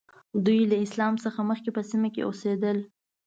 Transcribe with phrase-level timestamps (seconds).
[0.45, 2.77] دوی له اسلام څخه مخکې په سیمه کې اوسېدل.